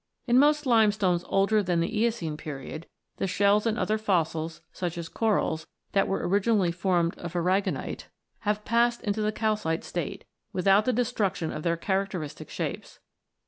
[0.25, 5.07] In most limestones older than the Eocene period, the shells and other fossils, such as
[5.07, 8.07] corals, that were originally formed of aragonite
[8.39, 12.97] have passed into the calcite state, without the destruction of their characteristic shapes.